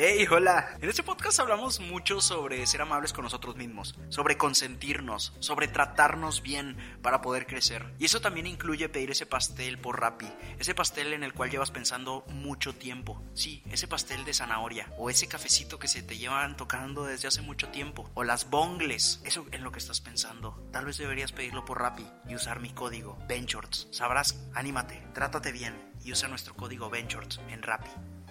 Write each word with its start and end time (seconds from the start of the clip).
Hey, 0.00 0.28
hola. 0.30 0.78
En 0.80 0.88
este 0.88 1.02
podcast 1.02 1.40
hablamos 1.40 1.80
mucho 1.80 2.20
sobre 2.20 2.64
ser 2.68 2.82
amables 2.82 3.12
con 3.12 3.24
nosotros 3.24 3.56
mismos, 3.56 3.96
sobre 4.10 4.36
consentirnos, 4.36 5.34
sobre 5.40 5.66
tratarnos 5.66 6.40
bien 6.40 6.76
para 7.02 7.20
poder 7.20 7.48
crecer. 7.48 7.84
Y 7.98 8.04
eso 8.04 8.20
también 8.20 8.46
incluye 8.46 8.88
pedir 8.88 9.10
ese 9.10 9.26
pastel 9.26 9.76
por 9.76 10.00
Rappi, 10.00 10.30
ese 10.60 10.72
pastel 10.72 11.14
en 11.14 11.24
el 11.24 11.34
cual 11.34 11.50
llevas 11.50 11.72
pensando 11.72 12.24
mucho 12.28 12.76
tiempo. 12.76 13.20
Sí, 13.34 13.64
ese 13.72 13.88
pastel 13.88 14.24
de 14.24 14.34
zanahoria 14.34 14.86
o 14.98 15.10
ese 15.10 15.26
cafecito 15.26 15.80
que 15.80 15.88
se 15.88 16.04
te 16.04 16.16
llevan 16.16 16.56
tocando 16.56 17.02
desde 17.02 17.26
hace 17.26 17.42
mucho 17.42 17.66
tiempo 17.70 18.08
o 18.14 18.22
las 18.22 18.50
bongles, 18.50 19.20
eso 19.24 19.46
en 19.50 19.64
lo 19.64 19.72
que 19.72 19.80
estás 19.80 20.00
pensando. 20.00 20.64
Tal 20.70 20.84
vez 20.84 20.96
deberías 20.98 21.32
pedirlo 21.32 21.64
por 21.64 21.80
Rappi 21.80 22.06
y 22.28 22.36
usar 22.36 22.60
mi 22.60 22.70
código 22.70 23.18
Benchorts. 23.26 23.88
Sabrás, 23.90 24.46
anímate, 24.54 25.02
trátate 25.12 25.50
bien 25.50 25.92
y 26.04 26.12
usa 26.12 26.28
nuestro 26.28 26.54
código 26.54 26.88
Benchorts 26.88 27.40
en 27.48 27.62
Rappi. 27.62 27.90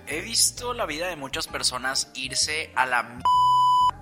He 0.09 0.21
visto 0.21 0.73
la 0.73 0.85
vida 0.85 1.07
de 1.07 1.17
muchas 1.17 1.47
personas 1.47 2.09
irse 2.15 2.71
a 2.75 2.85
la 2.85 3.01
m 3.01 3.21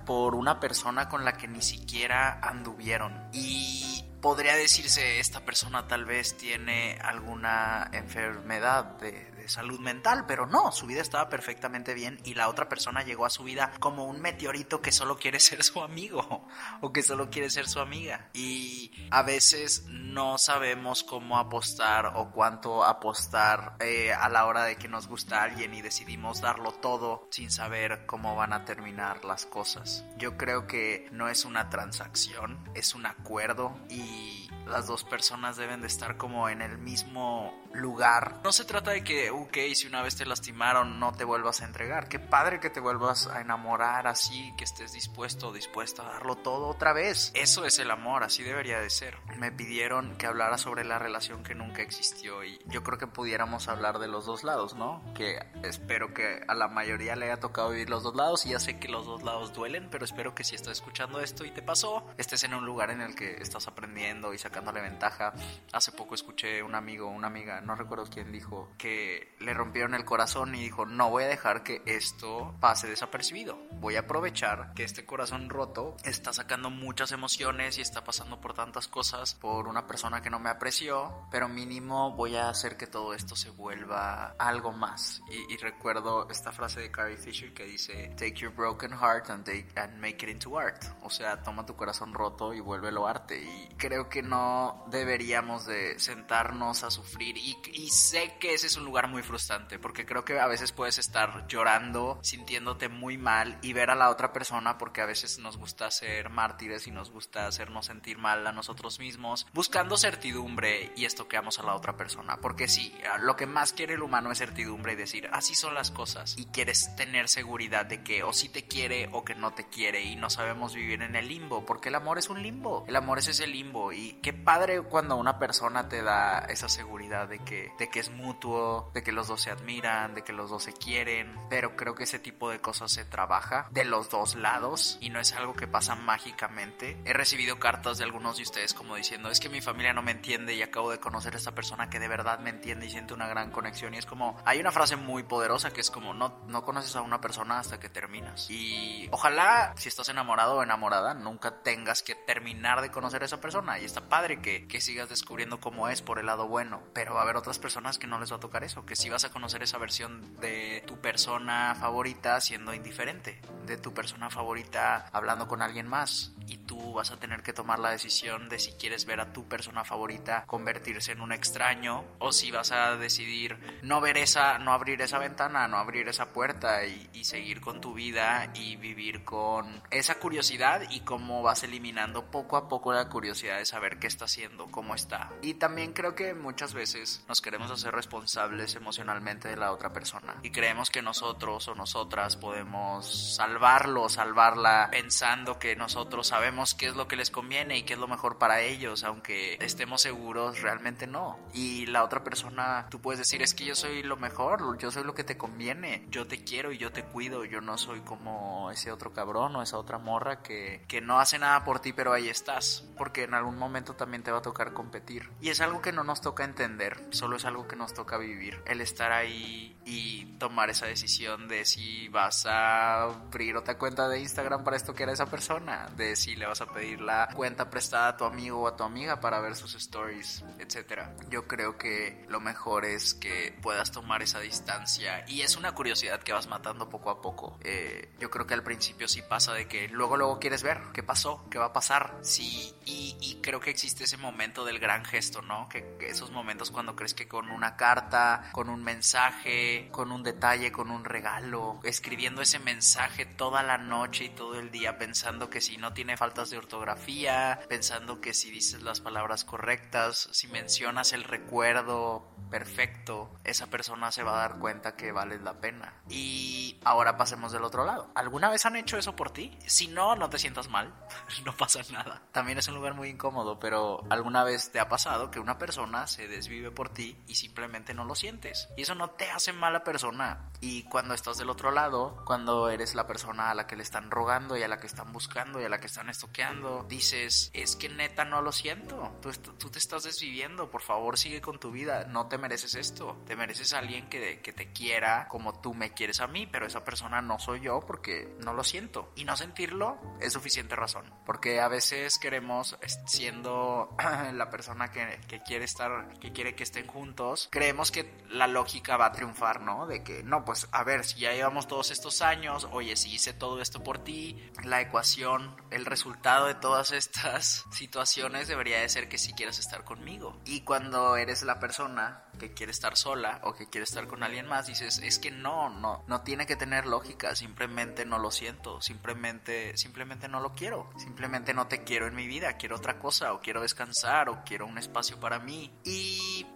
por 0.04 0.36
una 0.36 0.60
persona 0.60 1.08
con 1.08 1.24
la 1.24 1.36
que 1.36 1.48
ni 1.48 1.62
siquiera 1.62 2.38
anduvieron. 2.40 3.28
Y 3.32 4.04
podría 4.22 4.54
decirse, 4.54 5.18
esta 5.18 5.40
persona 5.44 5.88
tal 5.88 6.04
vez 6.04 6.36
tiene 6.36 6.96
alguna 7.02 7.90
enfermedad 7.92 8.84
de, 8.98 9.32
salud 9.48 9.80
mental, 9.80 10.24
pero 10.26 10.46
no, 10.46 10.72
su 10.72 10.86
vida 10.86 11.00
estaba 11.00 11.28
perfectamente 11.28 11.94
bien 11.94 12.20
y 12.24 12.34
la 12.34 12.48
otra 12.48 12.68
persona 12.68 13.02
llegó 13.02 13.26
a 13.26 13.30
su 13.30 13.44
vida 13.44 13.72
como 13.80 14.04
un 14.04 14.20
meteorito 14.20 14.80
que 14.80 14.92
solo 14.92 15.18
quiere 15.18 15.40
ser 15.40 15.62
su 15.62 15.82
amigo 15.82 16.46
o 16.80 16.92
que 16.92 17.02
solo 17.02 17.30
quiere 17.30 17.50
ser 17.50 17.68
su 17.68 17.80
amiga. 17.80 18.30
Y 18.32 18.92
a 19.10 19.22
veces 19.22 19.84
no 19.88 20.38
sabemos 20.38 21.02
cómo 21.02 21.38
apostar 21.38 22.12
o 22.14 22.30
cuánto 22.30 22.84
apostar 22.84 23.76
eh, 23.80 24.12
a 24.12 24.28
la 24.28 24.46
hora 24.46 24.64
de 24.64 24.76
que 24.76 24.88
nos 24.88 25.08
gusta 25.08 25.42
alguien 25.42 25.74
y 25.74 25.82
decidimos 25.82 26.40
darlo 26.40 26.72
todo 26.72 27.28
sin 27.30 27.50
saber 27.50 28.06
cómo 28.06 28.36
van 28.36 28.52
a 28.52 28.64
terminar 28.64 29.24
las 29.24 29.46
cosas. 29.46 30.04
Yo 30.16 30.36
creo 30.36 30.66
que 30.66 31.08
no 31.12 31.28
es 31.28 31.44
una 31.44 31.68
transacción, 31.70 32.58
es 32.74 32.94
un 32.94 33.06
acuerdo 33.06 33.76
y 33.88 34.48
las 34.66 34.86
dos 34.86 35.04
personas 35.04 35.56
deben 35.56 35.80
de 35.80 35.86
estar 35.86 36.16
como 36.16 36.48
en 36.48 36.60
el 36.60 36.78
mismo 36.78 37.65
lugar. 37.76 38.40
No 38.42 38.52
se 38.52 38.64
trata 38.64 38.90
de 38.90 39.04
que, 39.04 39.30
ok, 39.30 39.56
si 39.74 39.86
una 39.86 40.02
vez 40.02 40.16
te 40.16 40.26
lastimaron, 40.26 40.98
no 40.98 41.12
te 41.12 41.24
vuelvas 41.24 41.60
a 41.60 41.64
entregar. 41.64 42.08
Qué 42.08 42.18
padre 42.18 42.60
que 42.60 42.70
te 42.70 42.80
vuelvas 42.80 43.26
a 43.26 43.40
enamorar 43.40 44.06
así, 44.06 44.52
que 44.56 44.64
estés 44.64 44.92
dispuesto 44.92 45.48
o 45.48 45.52
dispuesta 45.52 46.02
a 46.02 46.12
darlo 46.12 46.36
todo 46.36 46.68
otra 46.68 46.92
vez. 46.92 47.30
Eso 47.34 47.64
es 47.64 47.78
el 47.78 47.90
amor, 47.90 48.24
así 48.24 48.42
debería 48.42 48.80
de 48.80 48.90
ser. 48.90 49.18
Me 49.38 49.52
pidieron 49.52 50.16
que 50.16 50.26
hablara 50.26 50.58
sobre 50.58 50.84
la 50.84 50.98
relación 50.98 51.42
que 51.42 51.54
nunca 51.54 51.82
existió 51.82 52.44
y 52.44 52.58
yo 52.66 52.82
creo 52.82 52.98
que 52.98 53.06
pudiéramos 53.06 53.68
hablar 53.68 53.98
de 53.98 54.08
los 54.08 54.26
dos 54.26 54.44
lados, 54.44 54.74
¿no? 54.74 55.02
Que 55.14 55.38
espero 55.62 56.12
que 56.14 56.42
a 56.46 56.54
la 56.54 56.68
mayoría 56.68 57.16
le 57.16 57.26
haya 57.26 57.40
tocado 57.40 57.70
vivir 57.70 57.90
los 57.90 58.02
dos 58.02 58.14
lados 58.14 58.46
y 58.46 58.50
ya 58.50 58.58
sé 58.58 58.78
que 58.78 58.88
los 58.88 59.06
dos 59.06 59.22
lados 59.22 59.52
duelen, 59.52 59.88
pero 59.90 60.04
espero 60.04 60.34
que 60.34 60.44
si 60.44 60.54
estás 60.54 60.72
escuchando 60.72 61.20
esto 61.20 61.44
y 61.44 61.50
te 61.50 61.62
pasó, 61.62 62.06
estés 62.18 62.44
en 62.44 62.54
un 62.54 62.64
lugar 62.64 62.90
en 62.90 63.00
el 63.00 63.14
que 63.14 63.36
estás 63.40 63.66
aprendiendo 63.68 64.32
y 64.32 64.38
sacándole 64.38 64.80
ventaja. 64.80 65.32
Hace 65.72 65.92
poco 65.92 66.14
escuché 66.14 66.62
un 66.62 66.74
amigo, 66.74 67.08
una 67.08 67.26
amiga, 67.26 67.60
no 67.66 67.74
recuerdo 67.74 68.06
quién 68.10 68.32
dijo, 68.32 68.70
que 68.78 69.34
le 69.40 69.54
rompieron 69.54 69.94
el 69.94 70.04
corazón 70.04 70.54
y 70.54 70.60
dijo, 70.60 70.86
no 70.86 71.10
voy 71.10 71.24
a 71.24 71.28
dejar 71.28 71.62
que 71.62 71.82
esto 71.86 72.54
pase 72.60 72.88
desapercibido. 72.88 73.58
Voy 73.72 73.96
a 73.96 74.00
aprovechar 74.00 74.72
que 74.74 74.84
este 74.84 75.04
corazón 75.04 75.50
roto 75.50 75.96
está 76.04 76.32
sacando 76.32 76.70
muchas 76.70 77.12
emociones 77.12 77.78
y 77.78 77.82
está 77.82 78.04
pasando 78.04 78.40
por 78.40 78.54
tantas 78.54 78.88
cosas 78.88 79.34
por 79.34 79.68
una 79.68 79.86
persona 79.86 80.22
que 80.22 80.30
no 80.30 80.38
me 80.38 80.50
apreció, 80.50 81.26
pero 81.30 81.48
mínimo 81.48 82.12
voy 82.12 82.36
a 82.36 82.48
hacer 82.48 82.76
que 82.76 82.86
todo 82.86 83.14
esto 83.14 83.36
se 83.36 83.50
vuelva 83.50 84.34
algo 84.38 84.72
más. 84.72 85.20
Y, 85.30 85.52
y 85.52 85.56
recuerdo 85.56 86.28
esta 86.30 86.52
frase 86.52 86.80
de 86.80 86.90
Carrie 86.90 87.16
Fisher 87.16 87.52
que 87.52 87.64
dice, 87.64 88.14
take 88.16 88.34
your 88.34 88.54
broken 88.54 88.92
heart 88.92 89.30
and, 89.30 89.44
take, 89.44 89.68
and 89.76 89.98
make 89.98 90.24
it 90.24 90.30
into 90.30 90.58
art. 90.58 90.84
O 91.02 91.10
sea, 91.10 91.42
toma 91.42 91.66
tu 91.66 91.74
corazón 91.76 92.14
roto 92.14 92.54
y 92.54 92.60
vuélvelo 92.60 93.06
arte. 93.06 93.42
Y 93.42 93.68
creo 93.76 94.08
que 94.08 94.22
no 94.22 94.84
deberíamos 94.90 95.66
de 95.66 95.98
sentarnos 95.98 96.84
a 96.84 96.90
sufrir 96.90 97.36
y, 97.36 97.55
y 97.72 97.90
sé 97.90 98.34
que 98.38 98.54
ese 98.54 98.66
es 98.66 98.76
un 98.76 98.84
lugar 98.84 99.08
muy 99.08 99.22
frustrante 99.22 99.78
porque 99.78 100.06
creo 100.06 100.24
que 100.24 100.38
a 100.38 100.46
veces 100.46 100.72
puedes 100.72 100.98
estar 100.98 101.46
llorando, 101.48 102.18
sintiéndote 102.22 102.88
muy 102.88 103.18
mal 103.18 103.58
y 103.62 103.72
ver 103.72 103.90
a 103.90 103.94
la 103.94 104.10
otra 104.10 104.32
persona 104.32 104.78
porque 104.78 105.00
a 105.00 105.06
veces 105.06 105.38
nos 105.38 105.56
gusta 105.56 105.90
ser 105.90 106.30
mártires 106.30 106.86
y 106.86 106.90
nos 106.90 107.10
gusta 107.10 107.46
hacernos 107.46 107.86
sentir 107.86 108.18
mal 108.18 108.46
a 108.46 108.52
nosotros 108.52 108.98
mismos, 108.98 109.46
buscando 109.52 109.96
certidumbre 109.96 110.92
y 110.96 111.04
estoqueamos 111.04 111.58
a 111.58 111.62
la 111.62 111.74
otra 111.74 111.96
persona. 111.96 112.38
Porque 112.38 112.68
sí, 112.68 112.94
lo 113.20 113.36
que 113.36 113.46
más 113.46 113.72
quiere 113.72 113.94
el 113.94 114.02
humano 114.02 114.30
es 114.30 114.38
certidumbre 114.38 114.92
y 114.92 114.96
decir, 114.96 115.28
así 115.32 115.54
son 115.54 115.74
las 115.74 115.90
cosas 115.90 116.36
y 116.38 116.46
quieres 116.46 116.94
tener 116.96 117.28
seguridad 117.28 117.86
de 117.86 118.02
que 118.02 118.22
o 118.22 118.32
sí 118.32 118.48
te 118.48 118.66
quiere 118.66 119.08
o 119.12 119.24
que 119.24 119.34
no 119.34 119.52
te 119.52 119.68
quiere 119.68 120.02
y 120.02 120.16
no 120.16 120.30
sabemos 120.30 120.74
vivir 120.74 121.02
en 121.02 121.16
el 121.16 121.28
limbo 121.28 121.64
porque 121.64 121.88
el 121.88 121.94
amor 121.94 122.18
es 122.18 122.28
un 122.28 122.42
limbo, 122.42 122.84
el 122.88 122.96
amor 122.96 123.18
es 123.18 123.28
ese 123.28 123.46
limbo 123.46 123.92
y 123.92 124.14
qué 124.22 124.32
padre 124.32 124.82
cuando 124.82 125.16
una 125.16 125.38
persona 125.38 125.88
te 125.88 126.02
da 126.02 126.40
esa 126.48 126.68
seguridad 126.68 127.28
de 127.28 127.35
que, 127.38 127.72
de 127.78 127.88
que 127.88 128.00
es 128.00 128.10
mutuo, 128.10 128.90
de 128.94 129.02
que 129.02 129.12
los 129.12 129.28
dos 129.28 129.42
se 129.42 129.50
admiran, 129.50 130.14
de 130.14 130.22
que 130.22 130.32
los 130.32 130.50
dos 130.50 130.64
se 130.64 130.72
quieren, 130.72 131.38
pero 131.48 131.76
creo 131.76 131.94
que 131.94 132.04
ese 132.04 132.18
tipo 132.18 132.50
de 132.50 132.60
cosas 132.60 132.92
se 132.92 133.04
trabaja 133.04 133.68
de 133.70 133.84
los 133.84 134.10
dos 134.10 134.34
lados 134.34 134.98
y 135.00 135.10
no 135.10 135.20
es 135.20 135.32
algo 135.32 135.54
que 135.54 135.66
pasa 135.66 135.94
mágicamente. 135.94 137.00
He 137.04 137.12
recibido 137.12 137.58
cartas 137.58 137.98
de 137.98 138.04
algunos 138.04 138.36
de 138.36 138.42
ustedes 138.42 138.74
como 138.74 138.96
diciendo, 138.96 139.30
es 139.30 139.40
que 139.40 139.48
mi 139.48 139.60
familia 139.60 139.92
no 139.92 140.02
me 140.02 140.12
entiende 140.12 140.54
y 140.54 140.62
acabo 140.62 140.90
de 140.90 141.00
conocer 141.00 141.34
a 141.34 141.38
esta 141.38 141.54
persona 141.54 141.90
que 141.90 141.98
de 141.98 142.08
verdad 142.08 142.38
me 142.38 142.50
entiende 142.50 142.86
y 142.86 142.90
siente 142.90 143.14
una 143.14 143.28
gran 143.28 143.50
conexión 143.50 143.94
y 143.94 143.98
es 143.98 144.06
como, 144.06 144.36
hay 144.44 144.60
una 144.60 144.72
frase 144.72 144.96
muy 144.96 145.22
poderosa 145.22 145.70
que 145.72 145.80
es 145.80 145.90
como, 145.90 146.14
no, 146.14 146.40
no 146.46 146.64
conoces 146.64 146.96
a 146.96 147.02
una 147.02 147.20
persona 147.20 147.58
hasta 147.58 147.80
que 147.80 147.88
terminas. 147.88 148.50
Y 148.50 149.08
ojalá 149.10 149.74
si 149.76 149.88
estás 149.88 150.08
enamorado 150.08 150.56
o 150.56 150.62
enamorada, 150.62 151.14
nunca 151.14 151.62
tengas 151.62 152.02
que 152.02 152.14
terminar 152.14 152.80
de 152.80 152.90
conocer 152.90 153.22
a 153.22 153.26
esa 153.26 153.40
persona 153.40 153.78
y 153.78 153.84
está 153.84 154.08
padre 154.08 154.40
que, 154.40 154.66
que 154.66 154.80
sigas 154.80 155.08
descubriendo 155.08 155.60
cómo 155.60 155.88
es 155.88 156.02
por 156.02 156.18
el 156.18 156.26
lado 156.26 156.48
bueno, 156.48 156.82
pero 156.92 157.18
a 157.18 157.24
haber 157.26 157.36
otras 157.36 157.58
personas 157.58 157.98
que 157.98 158.06
no 158.06 158.18
les 158.18 158.32
va 158.32 158.36
a 158.36 158.40
tocar 158.40 158.64
eso, 158.64 158.86
que 158.86 158.96
si 158.96 159.10
vas 159.10 159.24
a 159.24 159.30
conocer 159.30 159.62
esa 159.62 159.78
versión 159.78 160.38
de 160.40 160.82
tu 160.86 161.00
persona 161.00 161.74
favorita 161.74 162.40
siendo 162.40 162.72
indiferente, 162.72 163.40
de 163.66 163.76
tu 163.76 163.92
persona 163.92 164.30
favorita 164.30 165.08
hablando 165.12 165.48
con 165.48 165.60
alguien 165.60 165.88
más 165.88 166.32
y 166.46 166.58
tú 166.58 166.92
vas 166.92 167.10
a 167.10 167.18
tener 167.18 167.42
que 167.42 167.52
tomar 167.52 167.78
la 167.78 167.90
decisión 167.90 168.48
de 168.48 168.58
si 168.58 168.72
quieres 168.72 169.04
ver 169.06 169.20
a 169.20 169.32
tu 169.32 169.48
persona 169.48 169.84
favorita 169.84 170.44
convertirse 170.46 171.12
en 171.12 171.20
un 171.20 171.32
extraño 171.32 172.04
o 172.18 172.32
si 172.32 172.50
vas 172.50 172.70
a 172.72 172.96
decidir 172.96 173.58
no 173.82 174.00
ver 174.00 174.16
esa, 174.18 174.58
no 174.58 174.72
abrir 174.72 175.02
esa 175.02 175.18
ventana, 175.18 175.66
no 175.68 175.78
abrir 175.78 176.08
esa 176.08 176.32
puerta 176.32 176.84
y, 176.86 177.10
y 177.12 177.24
seguir 177.24 177.60
con 177.60 177.80
tu 177.80 177.94
vida 177.94 178.50
y 178.54 178.76
vivir 178.76 179.24
con 179.24 179.82
esa 179.90 180.16
curiosidad 180.16 180.82
y 180.90 181.00
cómo 181.00 181.42
vas 181.42 181.64
eliminando 181.64 182.30
poco 182.30 182.56
a 182.56 182.68
poco 182.68 182.92
la 182.92 183.08
curiosidad 183.08 183.58
de 183.58 183.66
saber 183.66 183.98
qué 183.98 184.06
está 184.06 184.26
haciendo, 184.26 184.66
cómo 184.70 184.94
está. 184.94 185.30
Y 185.42 185.54
también 185.54 185.92
creo 185.92 186.14
que 186.14 186.34
muchas 186.34 186.74
veces 186.74 187.15
nos 187.28 187.40
queremos 187.40 187.70
hacer 187.70 187.92
responsables 187.94 188.74
emocionalmente 188.74 189.48
de 189.48 189.56
la 189.56 189.72
otra 189.72 189.92
persona 189.92 190.36
y 190.42 190.50
creemos 190.50 190.90
que 190.90 191.02
nosotros 191.02 191.68
o 191.68 191.74
nosotras 191.74 192.36
podemos 192.36 193.36
salvarlo, 193.36 194.08
salvarla 194.08 194.88
pensando 194.90 195.58
que 195.58 195.76
nosotros 195.76 196.28
sabemos 196.28 196.74
qué 196.74 196.86
es 196.86 196.96
lo 196.96 197.08
que 197.08 197.16
les 197.16 197.30
conviene 197.30 197.78
y 197.78 197.82
qué 197.82 197.94
es 197.94 197.98
lo 197.98 198.08
mejor 198.08 198.38
para 198.38 198.60
ellos, 198.60 199.04
aunque 199.04 199.58
estemos 199.60 200.02
seguros, 200.02 200.60
realmente 200.60 201.06
no. 201.06 201.38
Y 201.52 201.86
la 201.86 202.04
otra 202.04 202.22
persona, 202.22 202.86
tú 202.90 203.00
puedes 203.00 203.18
decir, 203.18 203.42
es 203.42 203.54
que 203.54 203.64
yo 203.64 203.74
soy 203.74 204.02
lo 204.02 204.16
mejor, 204.16 204.78
yo 204.78 204.90
soy 204.90 205.04
lo 205.04 205.14
que 205.14 205.24
te 205.24 205.36
conviene, 205.36 206.06
yo 206.10 206.26
te 206.26 206.44
quiero 206.44 206.72
y 206.72 206.78
yo 206.78 206.92
te 206.92 207.04
cuido, 207.04 207.44
yo 207.44 207.60
no 207.60 207.78
soy 207.78 208.00
como 208.00 208.70
ese 208.70 208.92
otro 208.92 209.12
cabrón 209.12 209.56
o 209.56 209.62
esa 209.62 209.78
otra 209.78 209.98
morra 209.98 210.42
que, 210.42 210.84
que 210.88 211.00
no 211.00 211.18
hace 211.18 211.38
nada 211.38 211.64
por 211.64 211.80
ti, 211.80 211.92
pero 211.92 212.12
ahí 212.12 212.28
estás, 212.28 212.84
porque 212.96 213.24
en 213.24 213.34
algún 213.34 213.58
momento 213.58 213.94
también 213.94 214.22
te 214.22 214.30
va 214.30 214.38
a 214.38 214.42
tocar 214.42 214.72
competir. 214.72 215.30
Y 215.40 215.50
es 215.50 215.60
algo 215.60 215.82
que 215.82 215.92
no 215.92 216.04
nos 216.04 216.20
toca 216.20 216.44
entender 216.44 217.05
solo 217.10 217.36
es 217.36 217.44
algo 217.44 217.66
que 217.66 217.76
nos 217.76 217.94
toca 217.94 218.18
vivir. 218.18 218.62
El 218.66 218.80
estar 218.80 219.12
ahí 219.12 219.76
y 219.84 220.24
tomar 220.38 220.70
esa 220.70 220.86
decisión 220.86 221.48
de 221.48 221.64
si 221.64 222.08
vas 222.08 222.46
a 222.46 223.04
abrir 223.04 223.56
otra 223.56 223.78
cuenta 223.78 224.08
de 224.08 224.20
Instagram 224.20 224.64
para 224.64 224.76
esto 224.76 224.94
que 224.94 225.04
era 225.04 225.12
esa 225.12 225.26
persona, 225.26 225.88
de 225.96 226.16
si 226.16 226.34
le 226.34 226.46
vas 226.46 226.60
a 226.60 226.66
pedir 226.66 227.00
la 227.00 227.28
cuenta 227.34 227.70
prestada 227.70 228.08
a 228.08 228.16
tu 228.16 228.24
amigo 228.24 228.62
o 228.62 228.68
a 228.68 228.76
tu 228.76 228.82
amiga 228.82 229.20
para 229.20 229.40
ver 229.40 229.54
sus 229.54 229.74
stories, 229.74 230.44
etcétera. 230.58 231.14
Yo 231.30 231.46
creo 231.46 231.78
que 231.78 232.24
lo 232.28 232.40
mejor 232.40 232.84
es 232.84 233.14
que 233.14 233.56
puedas 233.62 233.92
tomar 233.92 234.22
esa 234.22 234.40
distancia 234.40 235.24
y 235.28 235.42
es 235.42 235.56
una 235.56 235.72
curiosidad 235.72 236.20
que 236.20 236.32
vas 236.32 236.48
matando 236.48 236.88
poco 236.88 237.10
a 237.10 237.22
poco. 237.22 237.58
Eh, 237.62 238.14
yo 238.18 238.30
creo 238.30 238.46
que 238.46 238.54
al 238.54 238.62
principio 238.62 239.08
sí 239.08 239.22
pasa 239.22 239.52
de 239.54 239.68
que 239.68 239.88
luego 239.88 240.16
luego 240.16 240.38
quieres 240.38 240.62
ver 240.62 240.80
qué 240.92 241.02
pasó, 241.02 241.46
qué 241.50 241.58
va 241.58 241.66
a 241.66 241.72
pasar, 241.72 242.18
sí 242.22 242.74
y, 242.84 243.38
creo 243.42 243.60
que 243.60 243.70
existe 243.70 244.04
ese 244.04 244.16
momento 244.16 244.64
del 244.64 244.80
gran 244.80 245.04
gesto, 245.04 245.40
¿no? 245.40 245.68
Que 245.68 245.96
esos 246.00 246.32
momentos 246.32 246.72
cuando 246.72 246.95
crees 246.96 247.14
que 247.14 247.28
con 247.28 247.50
una 247.50 247.76
carta, 247.76 248.50
con 248.52 248.68
un 248.68 248.82
mensaje, 248.82 249.88
con 249.92 250.10
un 250.10 250.22
detalle, 250.22 250.72
con 250.72 250.90
un 250.90 251.04
regalo, 251.04 251.80
escribiendo 251.84 252.42
ese 252.42 252.58
mensaje 252.58 253.26
toda 253.26 253.62
la 253.62 253.78
noche 253.78 254.24
y 254.24 254.28
todo 254.30 254.58
el 254.58 254.70
día 254.70 254.98
pensando 254.98 255.50
que 255.50 255.60
si 255.60 255.76
no 255.76 255.92
tiene 255.92 256.16
faltas 256.16 256.50
de 256.50 256.58
ortografía, 256.58 257.60
pensando 257.68 258.20
que 258.20 258.34
si 258.34 258.50
dices 258.50 258.82
las 258.82 259.00
palabras 259.00 259.44
correctas, 259.44 260.28
si 260.32 260.48
mencionas 260.48 261.12
el 261.12 261.24
recuerdo 261.24 262.34
perfecto, 262.50 263.38
esa 263.44 263.66
persona 263.66 264.12
se 264.12 264.22
va 264.22 264.36
a 264.36 264.48
dar 264.48 264.58
cuenta 264.58 264.96
que 264.96 265.12
vales 265.12 265.42
la 265.42 265.60
pena. 265.60 265.94
Y 266.08 266.80
ahora 266.84 267.16
pasemos 267.16 267.52
del 267.52 267.64
otro 267.64 267.84
lado. 267.84 268.10
¿Alguna 268.14 268.50
vez 268.50 268.64
han 268.66 268.76
hecho 268.76 268.96
eso 268.96 269.16
por 269.16 269.30
ti? 269.30 269.58
Si 269.66 269.88
no, 269.88 270.16
no 270.16 270.30
te 270.30 270.38
sientas 270.38 270.68
mal, 270.68 270.94
no 271.44 271.56
pasa 271.56 271.80
nada. 271.92 272.22
También 272.32 272.58
es 272.58 272.68
un 272.68 272.74
lugar 272.74 272.94
muy 272.94 273.08
incómodo, 273.08 273.58
pero 273.58 274.04
¿alguna 274.10 274.44
vez 274.44 274.70
te 274.70 274.80
ha 274.80 274.88
pasado 274.88 275.30
que 275.30 275.40
una 275.40 275.58
persona 275.58 276.06
se 276.06 276.28
desvive 276.28 276.70
por 276.70 276.85
ti 276.90 277.16
y 277.26 277.34
simplemente 277.34 277.94
no 277.94 278.04
lo 278.04 278.14
sientes? 278.14 278.68
Y 278.76 278.82
eso 278.82 278.94
no 278.94 279.10
te 279.10 279.30
hace 279.30 279.52
mala 279.52 279.84
persona. 279.84 280.50
Y 280.60 280.84
cuando 280.84 281.14
estás 281.14 281.38
del 281.38 281.50
otro 281.50 281.70
lado, 281.70 282.22
cuando 282.24 282.70
eres 282.70 282.94
la 282.94 283.06
persona 283.06 283.50
a 283.50 283.54
la 283.54 283.66
que 283.66 283.76
le 283.76 283.82
están 283.82 284.10
rogando 284.10 284.56
y 284.56 284.62
a 284.62 284.68
la 284.68 284.78
que 284.78 284.86
están 284.86 285.12
buscando 285.12 285.60
y 285.60 285.64
a 285.64 285.68
la 285.68 285.78
que 285.78 285.86
están 285.86 286.08
estoqueando, 286.08 286.84
dices, 286.88 287.50
es 287.52 287.76
que 287.76 287.88
neta 287.88 288.24
no 288.24 288.42
lo 288.42 288.52
siento. 288.52 289.16
Tú, 289.20 289.30
tú 289.32 289.70
te 289.70 289.78
estás 289.78 290.04
desviviendo, 290.04 290.70
por 290.70 290.82
favor 290.82 291.18
sigue 291.18 291.40
con 291.40 291.58
tu 291.58 291.70
vida, 291.70 292.04
no 292.06 292.28
te 292.28 292.38
mereces 292.38 292.74
esto. 292.74 293.22
Te 293.26 293.36
mereces 293.36 293.72
a 293.72 293.78
alguien 293.78 294.08
que, 294.08 294.40
que 294.40 294.52
te 294.52 294.72
quiera 294.72 295.28
como 295.28 295.60
tú 295.60 295.74
me 295.74 295.92
quieres 295.92 296.20
a 296.20 296.26
mí, 296.26 296.46
pero 296.46 296.66
esa 296.66 296.84
persona 296.84 297.20
no 297.22 297.38
soy 297.38 297.60
yo 297.60 297.80
porque 297.80 298.34
no 298.44 298.52
lo 298.52 298.64
siento. 298.64 299.12
Y 299.16 299.24
no 299.24 299.36
sentirlo 299.36 299.98
es 300.20 300.32
suficiente 300.32 300.76
razón. 300.76 301.12
Porque 301.24 301.60
a 301.60 301.68
veces 301.68 302.18
queremos, 302.18 302.76
siendo 303.06 303.94
la 304.32 304.50
persona 304.50 304.90
que, 304.90 305.20
que 305.28 305.42
quiere 305.42 305.64
estar, 305.64 306.18
que 306.18 306.32
quiere 306.32 306.54
que 306.54 306.62
juntos, 306.84 307.48
creemos 307.50 307.90
que 307.90 308.24
la 308.28 308.46
lógica 308.46 308.96
va 308.96 309.06
a 309.06 309.12
triunfar, 309.12 309.60
¿no? 309.60 309.86
De 309.86 310.02
que, 310.02 310.22
no, 310.22 310.44
pues 310.44 310.68
a 310.72 310.84
ver, 310.84 311.04
si 311.04 311.20
ya 311.20 311.32
llevamos 311.32 311.66
todos 311.66 311.90
estos 311.90 312.22
años, 312.22 312.68
oye, 312.72 312.96
si 312.96 313.14
hice 313.14 313.32
todo 313.32 313.60
esto 313.60 313.82
por 313.82 313.98
ti, 313.98 314.50
la 314.64 314.80
ecuación, 314.80 315.56
el 315.70 315.86
resultado 315.86 316.46
de 316.46 316.54
todas 316.54 316.92
estas 316.92 317.64
situaciones 317.72 318.48
debería 318.48 318.80
de 318.80 318.88
ser 318.88 319.08
que 319.08 319.18
si 319.18 319.32
quieres 319.32 319.58
estar 319.58 319.84
conmigo. 319.84 320.40
Y 320.44 320.62
cuando 320.62 321.16
eres 321.16 321.42
la 321.42 321.58
persona 321.58 322.25
que 322.36 322.52
quiere 322.52 322.72
estar 322.72 322.96
sola 322.96 323.40
o 323.44 323.54
que 323.54 323.66
quiere 323.68 323.84
estar 323.84 324.06
con 324.06 324.22
alguien 324.22 324.46
más, 324.46 324.66
dices, 324.66 325.00
es 325.02 325.18
que 325.18 325.30
no, 325.30 325.70
no, 325.70 326.04
no 326.06 326.22
tiene 326.22 326.46
que 326.46 326.56
tener 326.56 326.86
lógica, 326.86 327.34
simplemente 327.34 328.04
no 328.04 328.18
lo 328.18 328.30
siento, 328.30 328.80
simplemente, 328.80 329.76
simplemente 329.76 330.28
no 330.28 330.40
lo 330.40 330.52
quiero, 330.52 330.90
simplemente 330.96 331.54
no 331.54 331.66
te 331.66 331.84
quiero 331.84 332.06
en 332.06 332.14
mi 332.14 332.26
vida, 332.26 332.56
quiero 332.56 332.76
otra 332.76 332.98
cosa, 332.98 333.32
o 333.32 333.40
quiero 333.40 333.62
descansar, 333.62 334.28
o 334.28 334.42
quiero 334.44 334.66
un 334.66 334.78
espacio 334.78 335.18
para 335.18 335.38
mí. 335.38 335.72
Y, 335.84 336.46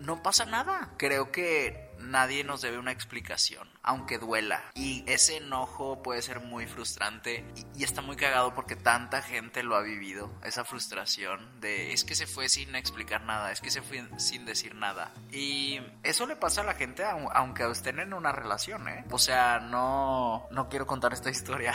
no 0.00 0.22
pasa 0.22 0.44
nada. 0.46 0.90
Creo 0.96 1.30
que 1.30 1.90
nadie 2.00 2.44
nos 2.44 2.62
debe 2.62 2.78
una 2.78 2.92
explicación, 2.92 3.68
aunque 3.82 4.18
duela. 4.18 4.62
Y 4.74 5.04
ese 5.06 5.36
enojo 5.36 6.02
puede 6.02 6.22
ser 6.22 6.40
muy 6.40 6.66
frustrante 6.66 7.44
y, 7.74 7.84
está 7.84 8.02
muy 8.02 8.16
cagado 8.16 8.54
porque 8.54 8.76
tanta 8.76 9.22
gente 9.22 9.62
lo 9.62 9.76
ha 9.76 9.82
vivido. 9.82 10.30
Esa 10.44 10.64
frustración 10.64 11.60
de 11.60 11.92
es 11.92 12.04
que 12.04 12.14
se 12.14 12.26
fue 12.26 12.48
sin 12.48 12.74
explicar 12.74 13.22
nada, 13.24 13.52
es 13.52 13.60
que 13.60 13.70
se 13.70 13.82
fue 13.82 14.04
sin 14.18 14.44
decir 14.44 14.74
nada. 14.74 15.12
Y 15.30 15.80
eso 16.02 16.26
le 16.26 16.36
pasa 16.36 16.60
a 16.62 16.64
la 16.64 16.74
gente 16.74 17.04
aunque 17.04 17.68
estén 17.70 17.98
en 17.98 18.14
una 18.14 18.32
relación, 18.32 18.88
¿eh? 18.88 19.04
O 19.10 19.18
sea, 19.18 19.60
no, 19.60 20.46
no 20.50 20.68
quiero 20.68 20.86
contar 20.86 21.12
esta 21.12 21.30
historia 21.30 21.74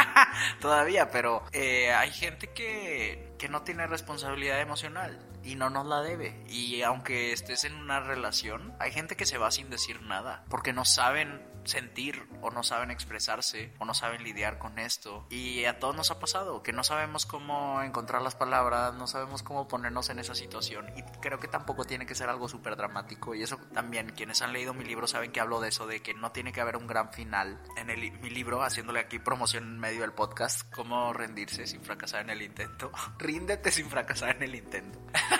todavía, 0.60 1.10
pero 1.10 1.44
eh, 1.52 1.92
hay 1.92 2.10
gente 2.10 2.52
que, 2.52 3.34
que 3.38 3.48
no 3.48 3.62
tiene 3.62 3.86
responsabilidad 3.86 4.60
emocional 4.60 5.18
y 5.46 5.54
no 5.54 5.70
nos 5.70 5.86
la 5.86 6.02
debe. 6.02 6.44
Y 6.48 6.82
aunque 6.82 7.32
estés 7.32 7.64
en 7.64 7.74
una 7.74 8.00
relación, 8.00 8.74
hay 8.80 8.92
gente 8.92 9.16
que 9.16 9.26
se 9.26 9.38
va 9.38 9.50
sin 9.50 9.70
decir 9.70 10.02
nada 10.02 10.44
porque 10.48 10.72
no 10.72 10.84
saben 10.84 11.56
sentir 11.66 12.26
o 12.42 12.50
no 12.50 12.62
saben 12.62 12.90
expresarse 12.90 13.74
o 13.78 13.84
no 13.84 13.94
saben 13.94 14.22
lidiar 14.22 14.58
con 14.58 14.78
esto. 14.78 15.26
Y 15.30 15.64
a 15.64 15.78
todos 15.78 15.94
nos 15.94 16.10
ha 16.10 16.18
pasado 16.18 16.62
que 16.62 16.72
no 16.72 16.84
sabemos 16.84 17.26
cómo 17.26 17.82
encontrar 17.82 18.22
las 18.22 18.34
palabras, 18.34 18.94
no 18.94 19.06
sabemos 19.06 19.42
cómo 19.42 19.68
ponernos 19.68 20.10
en 20.10 20.18
esa 20.18 20.34
situación. 20.34 20.86
Y 20.96 21.02
creo 21.20 21.38
que 21.38 21.48
tampoco 21.48 21.84
tiene 21.84 22.06
que 22.06 22.14
ser 22.14 22.28
algo 22.28 22.48
súper 22.48 22.76
dramático. 22.76 23.34
Y 23.34 23.42
eso 23.42 23.58
también, 23.72 24.12
quienes 24.16 24.42
han 24.42 24.52
leído 24.52 24.74
mi 24.74 24.84
libro 24.84 25.06
saben 25.06 25.32
que 25.32 25.40
hablo 25.40 25.60
de 25.60 25.68
eso, 25.68 25.86
de 25.86 26.00
que 26.00 26.14
no 26.14 26.32
tiene 26.32 26.52
que 26.52 26.60
haber 26.60 26.76
un 26.76 26.86
gran 26.86 27.12
final. 27.12 27.60
En 27.76 27.90
el, 27.90 28.12
mi 28.20 28.30
libro, 28.30 28.62
haciéndole 28.62 29.00
aquí 29.00 29.18
promoción 29.18 29.64
en 29.64 29.78
medio 29.78 30.02
del 30.02 30.12
podcast, 30.12 30.72
cómo 30.74 31.12
rendirse 31.12 31.66
sin 31.66 31.82
fracasar 31.82 32.22
en 32.22 32.30
el 32.30 32.42
intento. 32.42 32.90
Ríndete 33.18 33.70
sin 33.70 33.90
fracasar 33.90 34.36
en 34.36 34.42
el 34.42 34.54
intento. 34.54 34.98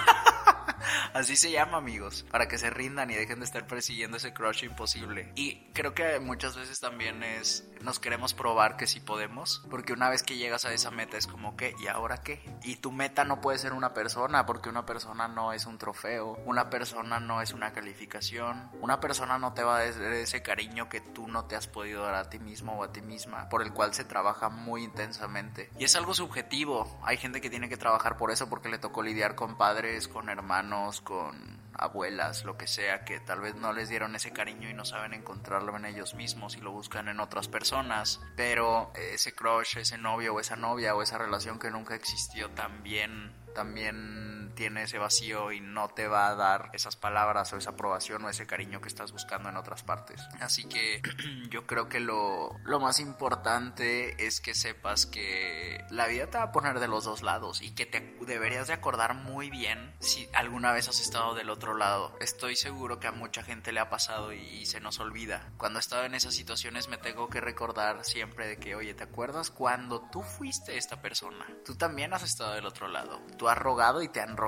Así 1.15 1.37
se 1.37 1.51
llama, 1.51 1.79
amigos, 1.79 2.25
para 2.31 2.49
que 2.49 2.59
se 2.59 2.71
rindan 2.71 3.11
y 3.11 3.15
dejen 3.15 3.41
de 3.41 3.45
estar 3.45 3.67
persiguiendo 3.67 4.17
ese 4.17 4.33
crush 4.33 4.65
imposible. 4.65 5.33
Y 5.35 5.73
creo 5.73 5.95
que 5.95 6.19
muchas 6.21 6.57
veces 6.57 6.81
también 6.81 7.23
es 7.23 7.69
nos 7.83 8.01
queremos 8.01 8.35
probar 8.35 8.77
que 8.77 8.87
sí 8.87 9.01
podemos, 9.01 9.65
porque 9.71 9.93
una 9.93 10.09
vez 10.09 10.23
que 10.23 10.37
llegas 10.37 10.65
a 10.65 10.73
esa 10.73 10.91
meta 10.91 11.17
es 11.17 11.27
como 11.27 11.57
que, 11.57 11.75
¿y 11.79 11.87
ahora 11.87 12.19
qué? 12.19 12.43
Y 12.63 12.77
tu 12.77 12.93
meta 12.93 13.25
no 13.25 13.41
puede 13.41 13.59
ser 13.59 13.73
una 13.73 13.95
persona, 13.95 14.47
porque 14.47 14.69
una 14.69 14.87
persona 14.87 15.29
no 15.29 15.53
es 15.53 15.67
un 15.67 15.79
trofeo, 15.79 16.37
una 16.45 16.71
persona 16.71 17.21
no 17.21 17.43
es 17.43 17.53
una 17.53 17.73
calificación, 17.73 18.71
una 18.81 19.01
persona 19.01 19.39
no 19.39 19.53
te 19.53 19.63
va 19.63 19.77
a 19.77 19.79
dar 19.81 20.13
ese 20.15 20.43
cariño 20.43 20.89
que 20.89 21.01
tú 21.01 21.29
no 21.29 21.45
te 21.45 21.57
has 21.57 21.67
podido 21.67 22.03
dar 22.03 22.15
a 22.15 22.29
ti 22.31 22.39
mismo 22.39 22.79
o 22.79 22.85
a 22.85 22.93
ti 22.93 23.03
misma, 23.03 23.49
por 23.49 23.63
el 23.63 23.73
cual 23.73 23.95
se 23.95 24.05
trabaja 24.05 24.49
muy 24.49 24.83
intensamente. 24.83 25.71
Y 25.79 25.85
es 25.85 25.97
algo 25.97 26.15
subjetivo, 26.15 26.99
hay 27.05 27.17
gente 27.17 27.41
que 27.41 27.51
tiene 27.51 27.69
que 27.69 27.77
trabajar 27.77 28.17
por 28.17 28.31
eso 28.31 28.49
porque 28.49 28.69
le 28.69 28.79
tocó 28.79 29.03
lidiar 29.03 29.35
con 29.35 29.57
padres, 29.57 30.09
con 30.09 30.29
hermanos, 30.29 30.76
con 31.03 31.59
abuelas, 31.75 32.45
lo 32.45 32.57
que 32.57 32.67
sea, 32.67 33.05
que 33.05 33.21
tal 33.21 33.41
vez 33.41 33.55
no 33.55 33.73
les 33.73 33.89
dieron 33.89 34.15
ese 34.15 34.33
cariño 34.33 34.69
y 34.69 34.75
no 34.75 34.85
saben 34.85 35.15
encontrarlo 35.15 35.77
en 35.77 35.85
ellos 35.85 36.15
mismos 36.15 36.57
y 36.57 36.61
lo 36.61 36.73
buscan 36.73 37.09
en 37.09 37.21
otras 37.21 37.49
personas, 37.49 38.21
pero 38.37 38.93
ese 38.95 39.35
crush, 39.35 39.79
ese 39.79 39.99
novio 39.99 40.35
o 40.35 40.41
esa 40.41 40.57
novia 40.57 40.95
o 40.95 41.03
esa 41.03 41.19
relación 41.19 41.59
que 41.59 41.71
nunca 41.71 41.95
existió 41.95 42.51
también 42.51 43.33
también 43.55 44.46
tiene 44.57 44.83
ese 44.83 44.99
vacío 44.99 45.53
y 45.53 45.61
no 45.61 45.89
te 45.89 46.09
va 46.09 46.29
a 46.29 46.35
dar 46.35 46.71
esas 46.73 46.97
palabras 46.97 47.53
o 47.53 47.57
esa 47.57 47.71
aprobación 47.71 48.25
o 48.25 48.29
ese 48.29 48.47
cariño 48.47 48.81
que 48.81 48.89
estás 48.89 49.13
buscando 49.13 49.49
en 49.49 49.57
otras 49.57 49.85
partes. 49.85 50.21
Así 50.41 50.65
que 50.65 51.01
yo 51.51 51.67
creo 51.67 51.89
que 51.89 52.01
lo, 52.01 52.59
lo 52.65 52.81
más 52.81 52.99
importante 52.99 54.27
es 54.27 54.41
que 54.41 54.55
sepas 54.55 55.07
que 55.07 55.85
la 55.91 56.09
vida 56.09 56.27
te 56.27 56.39
va 56.39 56.45
a 56.45 56.53
poner 56.53 56.81
de 56.81 56.89
los 56.89 57.05
dos 57.05 57.23
lados 57.23 57.63
y 57.63 57.75
que 57.75 57.87
te 57.87 58.17
deberías 58.27 58.67
de 58.67 58.73
acordar 58.73 59.15
muy 59.15 59.51
bien 59.51 59.95
si 60.01 60.29
alguna 60.33 60.73
vez 60.73 60.89
has 60.89 61.01
estado 61.01 61.35
del 61.35 61.51
otro 61.51 61.77
lado. 61.77 62.17
Estoy 62.21 62.57
seguro 62.57 62.99
que 62.99 63.07
a 63.07 63.13
mucha 63.13 63.43
gente 63.43 63.71
le 63.73 63.81
ha 63.81 63.91
pasado 63.91 64.33
y, 64.33 64.39
y 64.39 64.67
se 64.67 64.81
nos 64.81 64.99
olvida. 64.99 65.53
Cuando 65.59 65.79
he 65.79 65.81
estado 65.81 66.05
en 66.05 66.15
esas 66.15 66.35
situaciones 66.35 66.89
me 66.89 66.99
tengo 66.99 67.29
que 67.29 67.41
recordar 67.41 68.05
siempre 68.05 68.49
de 68.49 68.57
que, 68.57 68.75
oye, 68.75 68.95
¿te 68.95 69.05
acuerdas 69.05 69.51
cuando 69.51 70.01
tú 70.11 70.23
fuiste 70.23 70.79
esta 70.79 71.03
persona? 71.03 71.47
Tú 71.65 71.77
también 71.77 72.15
has 72.15 72.23
estado 72.23 72.55
del 72.55 72.67
otro 72.67 72.89
lado. 72.89 73.21
Tú 73.37 73.49
has 73.49 73.59
rogado 73.59 74.03
y 74.03 74.09
te 74.09 74.21
han 74.21 74.37
rogado. 74.37 74.46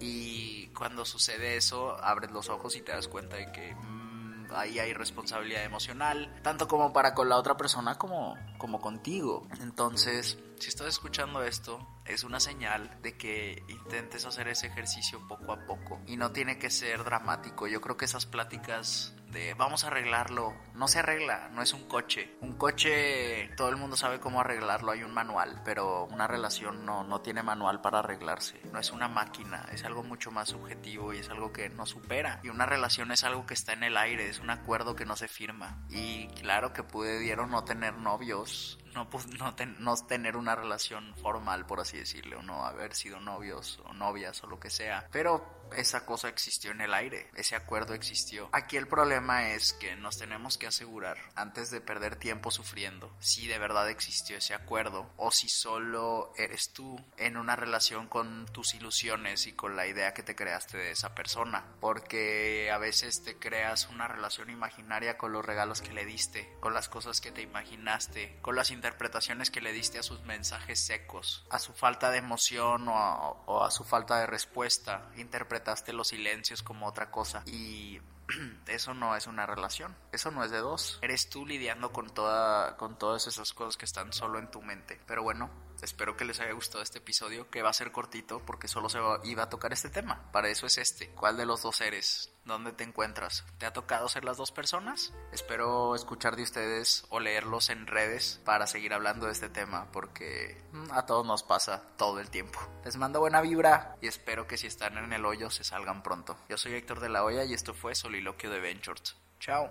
Y 0.00 0.68
cuando 0.68 1.04
sucede 1.04 1.56
eso, 1.56 1.96
abres 2.02 2.30
los 2.30 2.48
ojos 2.48 2.76
y 2.76 2.82
te 2.82 2.92
das 2.92 3.08
cuenta 3.08 3.36
de 3.36 3.50
que 3.52 3.74
mmm, 3.74 4.46
ahí 4.54 4.78
hay 4.78 4.94
responsabilidad 4.94 5.64
emocional, 5.64 6.40
tanto 6.42 6.68
como 6.68 6.92
para 6.92 7.14
con 7.14 7.28
la 7.28 7.36
otra 7.36 7.56
persona 7.56 7.96
como, 7.96 8.36
como 8.58 8.80
contigo. 8.80 9.46
Entonces, 9.60 10.38
si 10.58 10.68
estás 10.68 10.88
escuchando 10.88 11.42
esto, 11.42 11.86
es 12.08 12.24
una 12.24 12.40
señal 12.40 13.00
de 13.02 13.16
que 13.16 13.62
intentes 13.68 14.24
hacer 14.24 14.48
ese 14.48 14.66
ejercicio 14.66 15.26
poco 15.28 15.52
a 15.52 15.66
poco. 15.66 16.00
Y 16.06 16.16
no 16.16 16.32
tiene 16.32 16.58
que 16.58 16.70
ser 16.70 17.04
dramático. 17.04 17.66
Yo 17.66 17.80
creo 17.80 17.96
que 17.96 18.04
esas 18.04 18.26
pláticas 18.26 19.14
de 19.30 19.54
vamos 19.54 19.84
a 19.84 19.88
arreglarlo, 19.88 20.54
no 20.74 20.88
se 20.88 21.00
arregla, 21.00 21.50
no 21.52 21.62
es 21.62 21.72
un 21.72 21.86
coche. 21.86 22.36
Un 22.40 22.54
coche, 22.54 23.50
todo 23.56 23.68
el 23.68 23.76
mundo 23.76 23.96
sabe 23.96 24.20
cómo 24.20 24.40
arreglarlo, 24.40 24.92
hay 24.92 25.02
un 25.02 25.12
manual, 25.12 25.60
pero 25.64 26.04
una 26.04 26.26
relación 26.26 26.84
no, 26.84 27.04
no 27.04 27.20
tiene 27.20 27.42
manual 27.42 27.80
para 27.80 27.98
arreglarse. 27.98 28.60
No 28.72 28.78
es 28.78 28.90
una 28.90 29.08
máquina, 29.08 29.66
es 29.72 29.84
algo 29.84 30.02
mucho 30.02 30.30
más 30.30 30.48
subjetivo 30.48 31.12
y 31.12 31.18
es 31.18 31.28
algo 31.28 31.52
que 31.52 31.68
no 31.68 31.86
supera. 31.86 32.40
Y 32.42 32.48
una 32.48 32.66
relación 32.66 33.12
es 33.12 33.24
algo 33.24 33.46
que 33.46 33.54
está 33.54 33.72
en 33.72 33.84
el 33.84 33.96
aire, 33.96 34.28
es 34.28 34.38
un 34.38 34.50
acuerdo 34.50 34.96
que 34.96 35.04
no 35.04 35.16
se 35.16 35.28
firma. 35.28 35.84
Y 35.90 36.28
claro 36.28 36.72
que 36.72 36.82
pudieron 36.82 37.50
no 37.50 37.64
tener 37.64 37.94
novios, 37.94 38.78
no, 38.94 39.08
no, 39.38 39.54
ten, 39.54 39.76
no, 39.78 39.96
tener 39.96 40.36
una 40.36 40.54
relación 40.54 41.14
formal, 41.16 41.66
por 41.66 41.80
así 41.80 41.98
decirlo, 41.98 42.38
o 42.38 42.42
no 42.42 42.64
haber 42.64 42.94
sido 42.94 43.20
novios 43.20 43.80
o 43.84 43.92
novias 43.92 44.42
o 44.44 44.46
lo 44.46 44.58
que 44.58 44.70
sea. 44.70 45.06
Pero 45.10 45.57
esa 45.76 46.04
cosa 46.04 46.28
existió 46.28 46.70
en 46.70 46.80
el 46.80 46.94
aire, 46.94 47.28
ese 47.34 47.56
acuerdo 47.56 47.94
existió. 47.94 48.48
Aquí 48.52 48.76
el 48.76 48.88
problema 48.88 49.50
es 49.50 49.72
que 49.72 49.96
nos 49.96 50.18
tenemos 50.18 50.58
que 50.58 50.66
asegurar 50.66 51.18
antes 51.34 51.70
de 51.70 51.80
perder 51.80 52.16
tiempo 52.16 52.50
sufriendo 52.50 53.14
si 53.20 53.46
de 53.46 53.58
verdad 53.58 53.88
existió 53.90 54.36
ese 54.36 54.54
acuerdo 54.54 55.10
o 55.16 55.30
si 55.30 55.48
solo 55.48 56.32
eres 56.36 56.72
tú 56.72 56.98
en 57.16 57.36
una 57.36 57.56
relación 57.56 58.08
con 58.08 58.46
tus 58.46 58.74
ilusiones 58.74 59.46
y 59.46 59.52
con 59.52 59.76
la 59.76 59.86
idea 59.86 60.14
que 60.14 60.22
te 60.22 60.36
creaste 60.36 60.78
de 60.78 60.90
esa 60.90 61.14
persona. 61.14 61.64
Porque 61.80 62.70
a 62.72 62.78
veces 62.78 63.22
te 63.22 63.38
creas 63.38 63.88
una 63.88 64.08
relación 64.08 64.50
imaginaria 64.50 65.18
con 65.18 65.32
los 65.32 65.44
regalos 65.44 65.80
que 65.80 65.92
le 65.92 66.04
diste, 66.04 66.52
con 66.60 66.74
las 66.74 66.88
cosas 66.88 67.20
que 67.20 67.32
te 67.32 67.42
imaginaste, 67.42 68.38
con 68.42 68.56
las 68.56 68.70
interpretaciones 68.70 69.50
que 69.50 69.60
le 69.60 69.72
diste 69.72 69.98
a 69.98 70.02
sus 70.02 70.22
mensajes 70.22 70.84
secos, 70.84 71.46
a 71.50 71.58
su 71.58 71.72
falta 71.72 72.10
de 72.10 72.18
emoción 72.18 72.88
o 72.88 73.64
a, 73.64 73.70
su 73.70 73.84
falta 73.84 74.18
de 74.20 74.26
respuesta. 74.26 75.10
Interpreta 75.58 75.92
los 75.92 76.08
silencios 76.08 76.62
como 76.62 76.86
otra 76.86 77.10
cosa 77.10 77.42
y 77.46 77.98
eso 78.68 78.94
no 78.94 79.16
es 79.16 79.26
una 79.26 79.44
relación, 79.46 79.94
eso 80.12 80.30
no 80.30 80.44
es 80.44 80.50
de 80.50 80.58
dos. 80.58 80.98
Eres 81.02 81.28
tú 81.28 81.44
lidiando 81.46 81.92
con 81.92 82.10
toda 82.10 82.76
con 82.76 82.96
todas 82.96 83.26
esas 83.26 83.52
cosas 83.52 83.76
que 83.76 83.84
están 83.84 84.12
solo 84.12 84.38
en 84.38 84.50
tu 84.50 84.62
mente. 84.62 85.00
Pero 85.06 85.22
bueno, 85.22 85.50
espero 85.82 86.16
que 86.16 86.24
les 86.24 86.40
haya 86.40 86.52
gustado 86.52 86.82
este 86.82 86.98
episodio, 86.98 87.50
que 87.50 87.62
va 87.62 87.70
a 87.70 87.74
ser 87.74 87.92
cortito 87.92 88.40
porque 88.44 88.68
solo 88.68 88.88
se 88.88 88.98
iba 89.24 89.42
a 89.44 89.48
tocar 89.48 89.72
este 89.72 89.90
tema. 89.90 90.30
Para 90.32 90.48
eso 90.48 90.66
es 90.66 90.78
este. 90.78 91.08
¿Cuál 91.10 91.36
de 91.36 91.46
los 91.46 91.62
dos 91.62 91.80
eres? 91.80 92.32
¿Dónde 92.44 92.72
te 92.72 92.84
encuentras? 92.84 93.44
¿Te 93.58 93.66
ha 93.66 93.72
tocado 93.72 94.08
ser 94.08 94.24
las 94.24 94.38
dos 94.38 94.52
personas? 94.52 95.12
Espero 95.32 95.94
escuchar 95.94 96.34
de 96.34 96.42
ustedes 96.42 97.04
o 97.10 97.20
leerlos 97.20 97.68
en 97.68 97.86
redes 97.86 98.40
para 98.44 98.66
seguir 98.66 98.94
hablando 98.94 99.26
de 99.26 99.32
este 99.32 99.50
tema 99.50 99.86
porque 99.92 100.56
mm, 100.72 100.92
a 100.92 101.04
todos 101.04 101.26
nos 101.26 101.42
pasa 101.42 101.82
todo 101.96 102.20
el 102.20 102.30
tiempo. 102.30 102.58
Les 102.84 102.96
mando 102.96 103.20
buena 103.20 103.40
vibra 103.40 103.96
y 104.00 104.06
espero 104.06 104.46
que 104.46 104.56
si 104.56 104.66
están 104.66 104.96
en 104.96 105.12
el 105.12 105.26
hoyo 105.26 105.50
se 105.50 105.64
salgan 105.64 106.02
pronto. 106.02 106.38
Yo 106.48 106.56
soy 106.56 106.74
Héctor 106.74 107.00
de 107.00 107.10
la 107.10 107.24
Hoya 107.24 107.44
y 107.44 107.52
esto 107.52 107.74
fue 107.74 107.94
Soliloquio 107.94 108.50
de 108.50 108.60
Ventures. 108.60 109.16
Chao. 109.40 109.70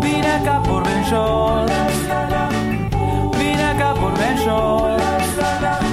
Vine 0.00 0.32
acá 0.32 0.62
por 0.62 0.84
Vine 0.86 2.51
acá 3.72 3.94
por 3.94 4.12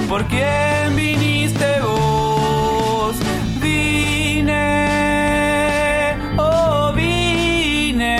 ¿Por 0.08 0.26
quién 0.26 0.96
viniste 0.96 1.80
vos? 1.80 3.16
Vine, 3.60 4.56
oh 6.38 6.92
vine 6.94 8.16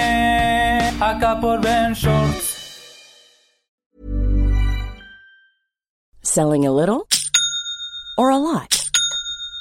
acá 1.01 1.39
por 1.41 1.61
Ben 1.61 1.95
Selling 6.23 6.67
a 6.67 6.71
little 6.71 7.07
or 8.17 8.31
a 8.31 8.39
lot? 8.39 8.80